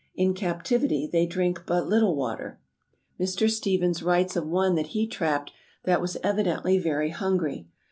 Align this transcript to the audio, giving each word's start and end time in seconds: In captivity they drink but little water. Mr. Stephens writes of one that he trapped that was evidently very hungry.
In 0.15 0.33
captivity 0.33 1.05
they 1.05 1.27
drink 1.27 1.61
but 1.67 1.85
little 1.87 2.15
water. 2.15 2.59
Mr. 3.19 3.47
Stephens 3.47 4.01
writes 4.01 4.35
of 4.35 4.47
one 4.47 4.73
that 4.73 4.87
he 4.97 5.05
trapped 5.05 5.51
that 5.83 6.01
was 6.01 6.17
evidently 6.23 6.79
very 6.79 7.11
hungry. 7.11 7.67